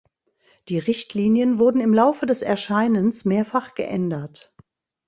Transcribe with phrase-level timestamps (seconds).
[0.67, 4.51] Die Richtlinien wurden im Laufe des Erscheinens mehrfach geändert.